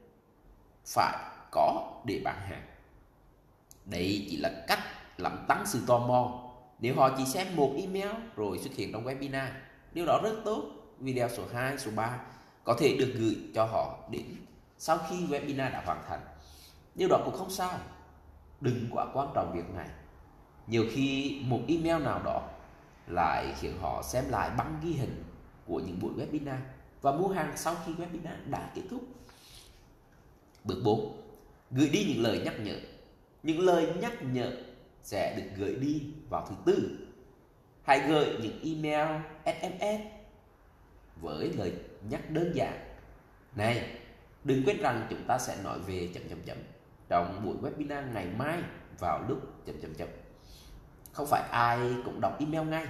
[0.87, 1.19] phải
[1.51, 2.67] có để bán hàng.
[3.85, 4.81] Đây chỉ là cách
[5.19, 6.43] làm tăng sự tò mò.
[6.79, 9.49] Nếu họ chỉ xem một email rồi xuất hiện trong webinar
[9.97, 10.63] Điều đó rất tốt.
[11.01, 12.21] Video số 2, số 3
[12.65, 14.25] có thể được gửi cho họ đến
[14.79, 16.21] sau khi webinar đã hoàn thành.
[16.95, 17.79] Điều đó cũng không sao.
[18.61, 19.89] Đừng quá quan trọng việc này.
[20.67, 22.43] Nhiều khi một email nào đó
[23.07, 25.25] lại khiến họ xem lại băng ghi hình
[25.67, 26.59] của những buổi webinar
[27.03, 29.01] và mua hàng sau khi webinar đã kết thúc.
[30.65, 31.23] Bước 4.
[31.71, 32.77] Gửi đi những lời nhắc nhở.
[33.43, 34.53] Những lời nhắc nhở
[35.07, 36.99] sẽ được gửi đi vào thứ tư.
[37.83, 40.01] Hãy gửi những email, SMS
[41.17, 41.73] với lời
[42.11, 42.97] nhắc đơn giản.
[43.57, 43.91] Này,
[44.45, 46.57] đừng quên rằng chúng ta sẽ nói về chấm chấm chấm
[47.09, 48.63] trong buổi webinar ngày mai
[48.99, 50.09] vào lúc chấm chấm chấm.
[51.13, 52.87] Không phải ai cũng đọc email ngay.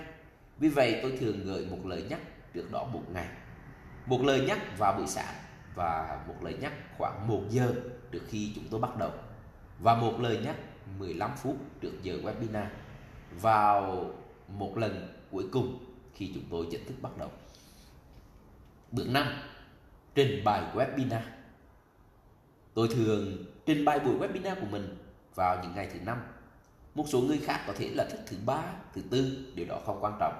[0.58, 2.20] Vì vậy tôi thường gửi một lời nhắc
[2.54, 3.28] trước đó một ngày.
[4.06, 5.34] Một lời nhắc vào buổi sáng
[5.74, 7.74] và một lời nhắc khoảng 1 giờ
[8.12, 9.10] trước khi chúng tôi bắt đầu
[9.78, 10.56] và một lời nhắc
[10.98, 12.66] 15 phút trước giờ webinar
[13.40, 14.04] vào
[14.48, 15.78] một lần cuối cùng
[16.14, 17.30] khi chúng tôi chính thức bắt đầu.
[18.92, 19.26] Bước 5.
[20.14, 21.20] Trình bày webinar
[22.74, 24.96] Tôi thường trình bày buổi webinar của mình
[25.34, 26.18] vào những ngày thứ năm.
[26.94, 28.62] Một số người khác có thể là thích thứ ba,
[28.94, 30.34] thứ tư, điều đó không quan trọng.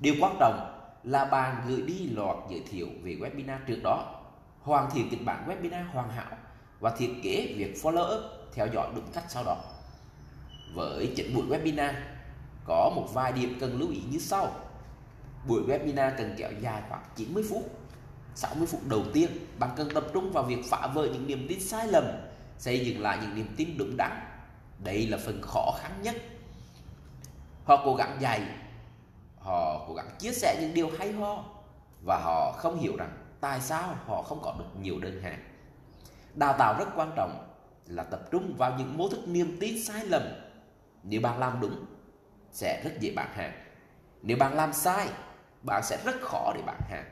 [0.00, 4.20] Điều quan trọng là bạn gửi đi loạt giới thiệu về webinar trước đó,
[4.60, 6.36] hoàn thiện kịch bản webinar hoàn hảo
[6.80, 9.56] và thiết kế việc follow up theo dõi đúng cách sau đó.
[10.74, 11.92] Với chỉnh buổi webinar,
[12.64, 14.50] có một vài điểm cần lưu ý như sau.
[15.46, 17.80] Buổi webinar cần kéo dài khoảng 90 phút
[18.34, 21.60] 60 phút đầu tiên, bạn cần tập trung vào việc phá vỡ những niềm tin
[21.60, 22.04] sai lầm,
[22.58, 24.20] xây dựng lại những niềm tin đúng đắn.
[24.78, 26.16] Đây là phần khó khăn nhất.
[27.64, 28.42] Họ cố gắng dạy,
[29.38, 31.44] họ cố gắng chia sẻ những điều hay ho
[32.06, 35.38] và họ không hiểu rằng tại sao họ không có được nhiều đơn hàng.
[36.34, 37.49] Đào tạo rất quan trọng
[37.90, 40.22] là tập trung vào những mô thức niềm tin sai lầm.
[41.02, 41.86] Nếu bạn làm đúng,
[42.52, 43.52] sẽ rất dễ bán hàng.
[44.22, 45.08] Nếu bạn làm sai,
[45.62, 47.10] bạn sẽ rất khó để bán hàng.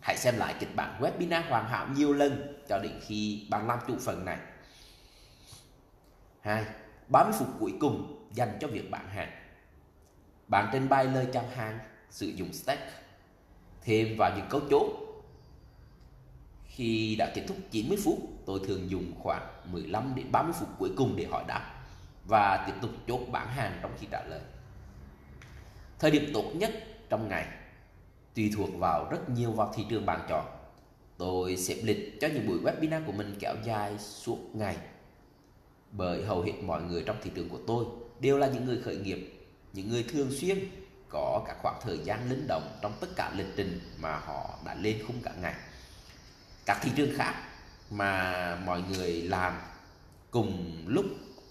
[0.00, 3.78] Hãy xem lại kịch bản webinar hoàn hảo nhiều lần cho đến khi bạn làm
[3.86, 4.38] chủ phần này.
[6.40, 6.64] 2.
[7.08, 9.30] 30 phút cuối cùng dành cho việc bán hàng.
[10.48, 11.78] Bạn trình bày lời chào hàng,
[12.10, 12.82] sử dụng stack,
[13.82, 14.86] thêm vào những câu chốt.
[16.74, 20.90] Khi đã kết thúc 90 phút, tôi thường dùng khoảng 15 đến 30 phút cuối
[20.96, 21.84] cùng để hỏi đáp
[22.28, 24.40] và tiếp tục chốt bán hàng trong khi trả lời.
[25.98, 26.70] Thời điểm tốt nhất
[27.08, 27.46] trong ngày
[28.34, 30.44] tùy thuộc vào rất nhiều vào thị trường bạn chọn.
[31.18, 34.76] Tôi xếp lịch cho những buổi webinar của mình kéo dài suốt ngày.
[35.90, 37.84] Bởi hầu hết mọi người trong thị trường của tôi
[38.20, 39.32] đều là những người khởi nghiệp,
[39.72, 40.58] những người thường xuyên
[41.08, 44.74] có các khoảng thời gian linh động trong tất cả lịch trình mà họ đã
[44.74, 45.54] lên khung cả ngày.
[46.66, 47.34] Các thị trường khác
[47.90, 49.60] mà mọi người làm
[50.30, 51.04] cùng lúc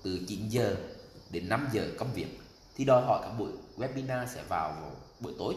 [0.04, 0.76] từ 9 giờ
[1.30, 2.40] đến 5 giờ công việc
[2.76, 5.56] thì đòi hỏi các buổi webinar sẽ vào buổi tối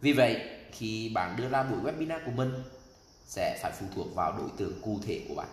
[0.00, 0.40] vì vậy,
[0.72, 2.52] khi bạn đưa ra buổi webinar của mình
[3.26, 5.48] sẽ phải phụ thuộc vào đối tượng cụ thể của bạn.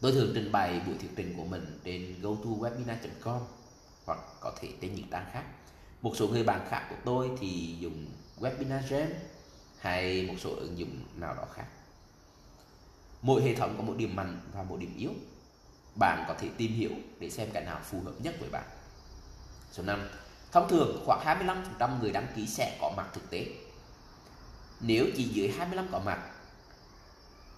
[0.00, 3.40] Tôi thường trình bày buổi thuyết trình của mình trên gotowebinar.com
[4.06, 5.44] hoặc có thể trên những trang khác.
[6.02, 8.06] Một số người bạn khác của tôi thì dùng
[8.40, 9.06] Webinar Jam
[9.80, 11.66] hay một số ứng dụng nào đó khác.
[13.22, 15.10] Mỗi hệ thống có một điểm mạnh và một điểm yếu.
[15.98, 18.64] Bạn có thể tìm hiểu để xem cái nào phù hợp nhất với bạn.
[19.72, 20.08] Số 5
[20.52, 21.40] Thông thường khoảng
[21.78, 23.46] 25% người đăng ký sẽ có mặt thực tế.
[24.80, 26.18] Nếu chỉ dưới 25 có mặt,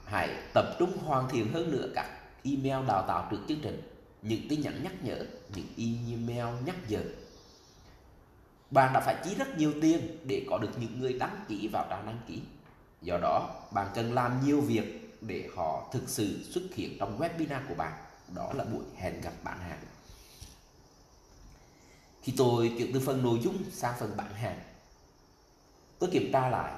[0.05, 2.07] hãy tập trung hoàn thiện hơn nữa các
[2.45, 7.01] email đào tạo trước chương trình, những tin nhắn nhắc nhở, những email nhắc giờ.
[8.71, 11.87] Bạn đã phải chi rất nhiều tiền để có được những người đăng ký vào
[11.91, 12.43] trang đăng ký.
[13.03, 17.61] Do đó, bạn cần làm nhiều việc để họ thực sự xuất hiện trong webinar
[17.69, 17.93] của bạn.
[18.35, 19.79] Đó là buổi hẹn gặp bạn hàng.
[22.23, 24.61] Khi tôi chuyển từ phần nội dung sang phần bán hàng
[25.99, 26.73] Tôi kiểm tra lại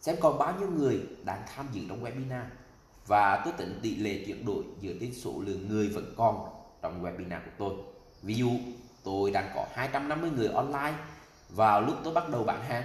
[0.00, 2.44] xem còn bao nhiêu người đang tham dự trong webinar
[3.06, 6.48] và tôi tính tỷ lệ chuyển đổi dựa trên số lượng người vẫn còn
[6.82, 7.74] trong webinar của tôi.
[8.22, 8.50] Ví dụ,
[9.04, 10.94] tôi đang có 250 người online
[11.54, 12.84] vào lúc tôi bắt đầu bán hàng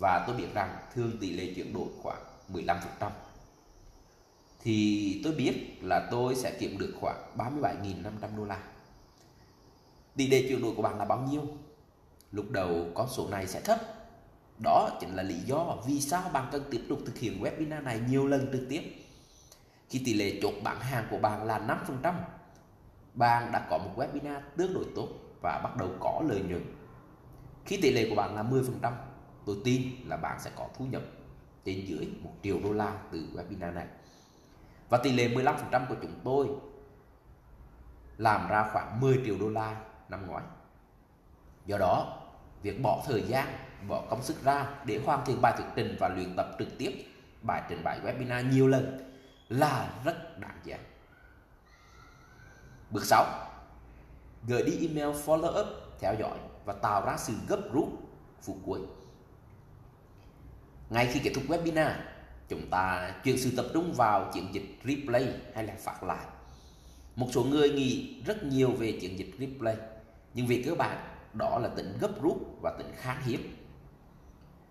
[0.00, 3.10] và tôi biết rằng thường tỷ lệ chuyển đổi khoảng 15%.
[4.62, 8.62] Thì tôi biết là tôi sẽ kiếm được khoảng 37.500 đô la.
[10.16, 11.42] Tỷ lệ chuyển đổi của bạn là bao nhiêu?
[12.32, 13.78] Lúc đầu con số này sẽ thấp.
[14.64, 18.00] Đó chính là lý do vì sao bạn cần tiếp tục thực hiện webinar này
[18.08, 18.82] nhiều lần trực tiếp.
[19.88, 21.58] Khi tỷ lệ chốt bán hàng của bạn là
[22.02, 22.14] 5%,
[23.14, 25.08] bạn đã có một webinar tương đối tốt
[25.42, 26.81] và bắt đầu có lợi nhuận.
[27.64, 28.92] Khi tỷ lệ của bạn là 10%,
[29.46, 31.02] tôi tin là bạn sẽ có thu nhập
[31.64, 33.86] trên dưới 1 triệu đô la từ webinar này.
[34.88, 36.48] Và tỷ lệ 15% của chúng tôi
[38.18, 40.44] làm ra khoảng 10 triệu đô la năm ngoái.
[41.66, 42.22] Do đó,
[42.62, 43.48] việc bỏ thời gian,
[43.88, 47.04] bỏ công sức ra để hoàn thiện bài thuyết trình và luyện tập trực tiếp
[47.42, 49.12] bài trình bày webinar nhiều lần
[49.48, 50.78] là rất đáng giá.
[52.90, 53.24] Bước 6.
[54.48, 55.66] Gửi đi email follow up,
[56.00, 57.88] theo dõi và tạo ra sự gấp rút
[58.44, 58.80] vụ cuối.
[60.90, 61.94] Ngay khi kết thúc webinar,
[62.48, 66.26] chúng ta chuyển sự tập trung vào chiến dịch replay hay là phát lại.
[67.16, 69.76] Một số người nghĩ rất nhiều về chiến dịch replay,
[70.34, 70.98] nhưng về cơ bản
[71.34, 73.56] đó là tính gấp rút và tính khan hiếm.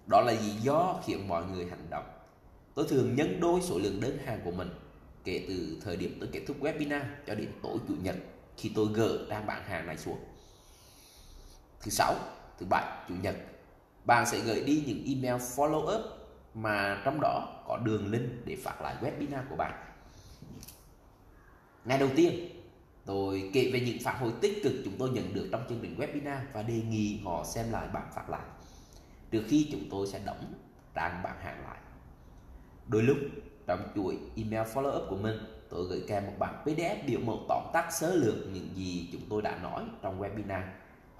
[0.07, 2.05] Đó là lý do khiến mọi người hành động.
[2.75, 4.69] Tôi thường nhân đôi số lượng đơn hàng của mình
[5.23, 8.15] kể từ thời điểm tôi kết thúc webinar cho đến tối chủ nhật
[8.57, 10.17] khi tôi gỡ đang bán hàng này xuống.
[11.83, 12.15] Thứ sáu,
[12.59, 13.35] thứ bảy, chủ nhật,
[14.05, 16.01] bạn sẽ gửi đi những email follow up
[16.53, 19.73] mà trong đó có đường link để phát lại webinar của bạn.
[21.85, 22.49] Ngày đầu tiên,
[23.05, 25.99] tôi kể về những phản hồi tích cực chúng tôi nhận được trong chương trình
[25.99, 28.45] webinar và đề nghị họ xem lại bản phát lại
[29.31, 30.53] trước khi chúng tôi sẽ đóng
[30.95, 31.77] trang bản hàng lại.
[32.87, 33.17] Đôi lúc
[33.67, 35.37] trong chuỗi email follow up của mình,
[35.69, 39.21] tôi gửi kèm một bản PDF biểu mẫu tóm tắt sơ lược những gì chúng
[39.29, 40.63] tôi đã nói trong webinar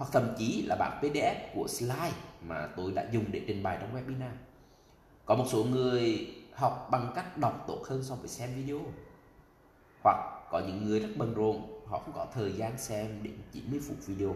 [0.02, 2.12] hoặc thậm chí là bản PDF của slide
[2.42, 4.32] mà tôi đã dùng để trình bày trong webinar.
[5.26, 8.80] Có một số người học bằng cách đọc tốt hơn so với xem video.
[10.04, 10.18] Hoặc
[10.52, 13.98] có những người rất bận rộn, họ không có thời gian xem đến 90 phút
[14.06, 14.36] video.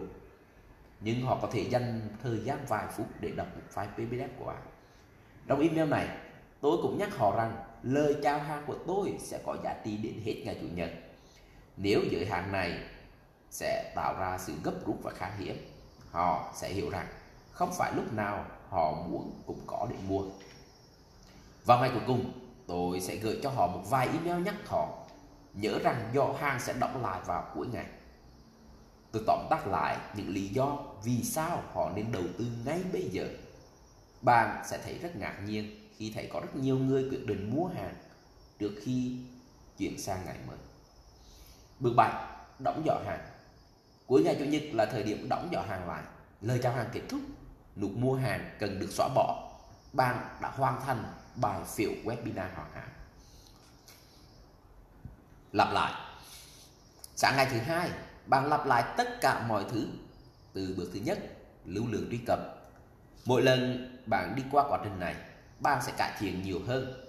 [1.00, 4.44] Nhưng họ có thể dành thời gian vài phút để đọc một file PDF của
[4.44, 4.62] bạn.
[5.46, 6.08] Trong email này,
[6.60, 10.14] tôi cũng nhắc họ rằng lời chào hàng của tôi sẽ có giá trị đến
[10.24, 10.90] hết ngày Chủ nhật.
[11.76, 12.80] Nếu giới hạn này
[13.50, 15.56] sẽ tạo ra sự gấp rút và khan hiếm,
[16.10, 17.08] họ sẽ hiểu rằng
[17.52, 20.22] không phải lúc nào họ muốn cũng có để mua.
[21.64, 22.32] Vào ngày cuối cùng,
[22.66, 24.98] tôi sẽ gửi cho họ một vài email nhắc họ
[25.54, 27.86] nhớ rằng do hàng sẽ đóng lại vào cuối ngày.
[29.12, 33.02] Tôi tóm tắt lại những lý do vì sao họ nên đầu tư ngay bây
[33.02, 33.28] giờ.
[34.22, 37.66] Bạn sẽ thấy rất ngạc nhiên khi thấy có rất nhiều người quyết định mua
[37.66, 37.94] hàng
[38.58, 39.16] trước khi
[39.78, 40.56] chuyển sang ngày mới.
[41.80, 42.10] Bước 7.
[42.58, 43.20] Đóng giỏ hàng
[44.06, 46.02] Cuối ngày Chủ nhật là thời điểm đóng giỏ hàng lại.
[46.40, 47.20] Lời chào hàng kết thúc,
[47.76, 49.52] nút mua hàng cần được xóa bỏ.
[49.92, 51.04] Bạn đã hoàn thành
[51.36, 52.88] bài phiếu webinar hoàn hảo.
[55.52, 55.92] Lặp lại.
[57.16, 57.90] Sáng ngày thứ hai,
[58.26, 59.86] bạn lặp lại tất cả mọi thứ
[60.52, 61.18] từ bước thứ nhất,
[61.64, 62.38] lưu lượng truy cập.
[63.24, 65.16] Mỗi lần bạn đi qua quá trình này,
[65.60, 67.04] bạn sẽ cải thiện nhiều hơn.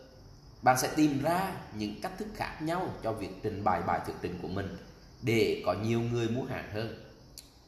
[0.61, 4.15] Bạn sẽ tìm ra những cách thức khác nhau cho việc trình bày bài thuyết
[4.21, 4.77] trình của mình
[5.21, 7.03] để có nhiều người mua hàng hơn.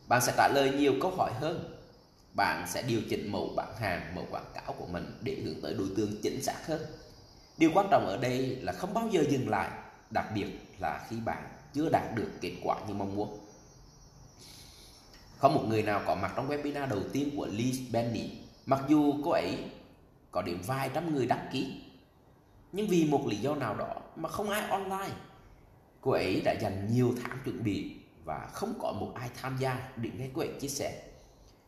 [0.07, 1.75] Bạn sẽ trả lời nhiều câu hỏi hơn.
[2.33, 5.73] Bạn sẽ điều chỉnh mẫu bán hàng, mẫu quảng cáo của mình để hướng tới
[5.73, 6.81] đối tượng chính xác hơn.
[7.57, 9.69] Điều quan trọng ở đây là không bao giờ dừng lại,
[10.13, 10.47] đặc biệt
[10.79, 13.39] là khi bạn chưa đạt được kết quả như mong muốn.
[15.37, 18.29] Không một người nào có mặt trong webinar đầu tiên của Liz Benny,
[18.65, 19.57] mặc dù cô ấy
[20.31, 21.81] có đến vài trăm người đăng ký,
[22.71, 25.15] nhưng vì một lý do nào đó mà không ai online
[26.01, 29.89] Cô ấy đã dành nhiều tháng chuẩn bị và không có một ai tham gia
[29.95, 31.03] để nghe cô ấy chia sẻ.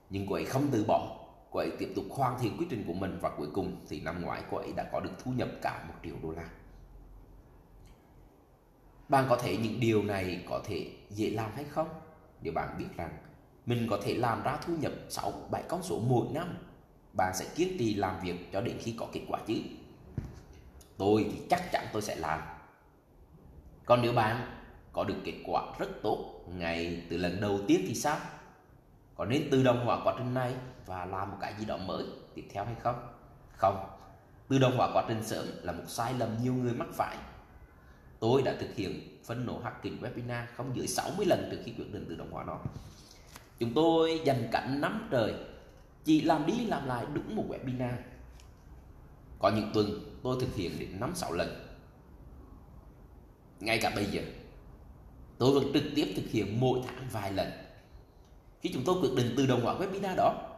[0.10, 1.18] Nhưng cô ấy không từ bỏ,
[1.52, 4.22] cô ấy tiếp tục hoàn thiện quy trình của mình và cuối cùng thì năm
[4.22, 6.50] ngoái cô ấy đã có được thu nhập cả một triệu đô la.
[9.10, 11.90] Bạn có thể những điều này có thể dễ làm hay không?
[12.42, 13.18] Nếu bạn biết rằng
[13.66, 16.58] mình có thể làm ra thu nhập 6, 7 con số mỗi năm,
[17.18, 19.56] bạn sẽ kiên trì làm việc cho đến khi có kết quả chứ.
[20.98, 22.40] Tôi thì chắc chắn tôi sẽ làm
[23.86, 24.48] còn nếu bạn
[24.94, 28.18] có được kết quả rất tốt, ngay từ lần đầu tiên thì sao?
[29.16, 30.54] Có nên tự động hóa quá trình này
[30.86, 33.08] và làm một cái gì đó mới tiếp theo hay không?
[33.56, 33.88] Không.
[34.48, 37.18] Tự động hóa quá trình sớm là một sai lầm nhiều người mắc phải.
[38.20, 41.94] Tôi đã thực hiện phân nổ hacking webinar không dưới 60 lần trước khi quyết
[41.94, 42.60] định tự động hóa nó.
[43.60, 45.34] Chúng tôi dành cả năm trời
[46.04, 47.96] chỉ làm đi làm lại đúng một webinar.
[49.40, 49.88] Có những tuần
[50.24, 51.71] tôi thực hiện đến 5-6 lần
[53.62, 54.22] ngay cả bây giờ,
[55.38, 57.52] tôi vẫn trực tiếp thực hiện mỗi tháng vài lần.
[58.62, 60.58] Khi chúng tôi quyết định tự động hóa webinar đó,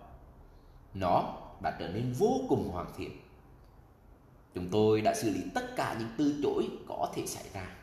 [0.94, 3.12] nó đã trở nên vô cùng hoàn thiện.
[4.56, 7.76] Chúng tôi đã xử lý tất cả những từ chối có thể xảy ra.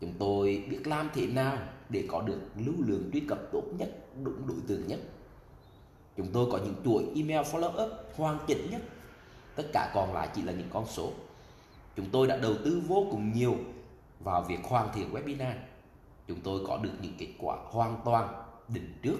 [0.00, 3.90] Chúng tôi biết làm thế nào để có được lưu lượng truy cập tốt nhất,
[4.22, 5.00] đúng đối tượng nhất.
[6.16, 8.82] Chúng tôi có những chuỗi email follow up hoàn chỉnh nhất.
[9.56, 11.12] Tất cả còn lại chỉ là những con số.
[11.96, 13.56] Chúng tôi đã đầu tư vô cùng nhiều
[14.20, 15.54] vào việc hoàn thiện webinar,
[16.28, 19.18] chúng tôi có được những kết quả hoàn toàn định trước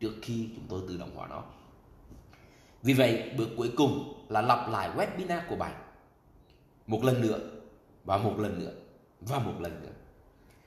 [0.00, 1.42] trước khi chúng tôi tự động hóa nó.
[2.82, 5.74] Vì vậy, bước cuối cùng là lặp lại webinar của bạn.
[6.86, 7.38] Một lần nữa,
[8.04, 8.72] và một lần nữa,
[9.20, 9.92] và một lần nữa.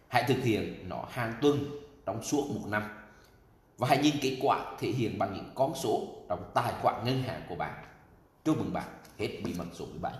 [0.07, 1.65] Hãy thực hiện nó hàng tuần
[2.05, 2.83] trong suốt một năm.
[3.77, 7.23] Và hãy nhìn kết quả thể hiện bằng những con số trong tài khoản ngân
[7.23, 7.85] hàng của bạn.
[8.45, 8.87] Chúc mừng bạn,
[9.17, 10.13] hết bí mật số 17